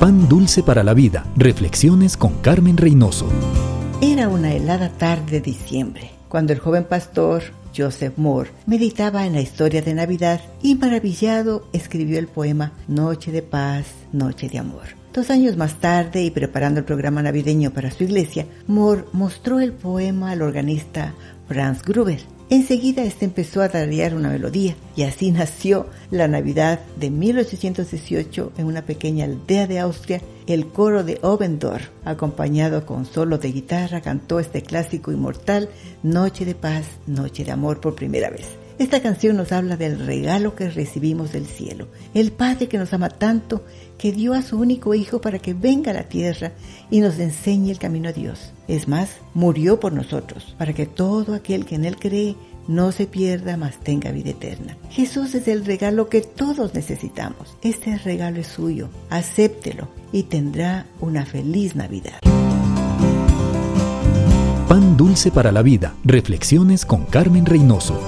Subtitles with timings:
[0.00, 1.26] Pan dulce para la vida.
[1.36, 3.28] Reflexiones con Carmen Reynoso.
[4.00, 7.42] Era una helada tarde de diciembre, cuando el joven pastor
[7.76, 13.42] Joseph Moore meditaba en la historia de Navidad y maravillado escribió el poema Noche de
[13.42, 14.84] paz, Noche de amor.
[15.12, 19.74] Dos años más tarde y preparando el programa navideño para su iglesia, Moore mostró el
[19.74, 21.12] poema al organista
[21.46, 22.20] Franz Gruber
[22.50, 28.66] Enseguida este empezó a tararear una melodía y así nació la Navidad de 1818 en
[28.66, 30.20] una pequeña aldea de Austria.
[30.48, 35.68] El coro de Obendorf, acompañado con solo de guitarra, cantó este clásico inmortal
[36.02, 38.59] Noche de paz, Noche de amor por primera vez.
[38.80, 43.10] Esta canción nos habla del regalo que recibimos del cielo, el Padre que nos ama
[43.10, 43.62] tanto,
[43.98, 46.52] que dio a su único Hijo para que venga a la tierra
[46.90, 48.54] y nos enseñe el camino a Dios.
[48.68, 52.36] Es más, murió por nosotros, para que todo aquel que en Él cree
[52.68, 54.78] no se pierda, mas tenga vida eterna.
[54.88, 57.58] Jesús es el regalo que todos necesitamos.
[57.60, 62.20] Este regalo es suyo, acéptelo y tendrá una feliz Navidad.
[64.66, 65.92] Pan dulce para la vida.
[66.02, 68.00] Reflexiones con Carmen Reynoso.